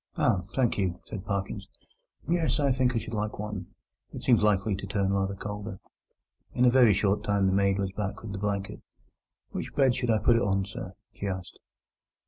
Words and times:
"Ah! 0.17 0.45
thank 0.55 0.79
you," 0.79 0.99
said 1.05 1.23
Parkins. 1.25 1.67
"Yes, 2.27 2.59
I 2.59 2.71
think 2.71 2.95
I 2.95 2.97
should 2.97 3.13
like 3.13 3.37
one. 3.37 3.67
It 4.11 4.23
seems 4.23 4.41
likely 4.41 4.75
to 4.77 4.87
turn 4.87 5.13
rather 5.13 5.35
colder." 5.35 5.77
In 6.55 6.65
a 6.65 6.71
very 6.71 6.95
short 6.95 7.23
time 7.23 7.45
the 7.45 7.53
maid 7.53 7.77
was 7.77 7.91
back 7.91 8.23
with 8.23 8.31
the 8.31 8.39
blanket. 8.39 8.81
"Which 9.51 9.75
bed 9.75 9.93
should 9.93 10.09
I 10.09 10.17
put 10.17 10.37
it 10.37 10.41
on, 10.41 10.65
sir?" 10.65 10.93
she 11.13 11.27
asked. 11.27 11.59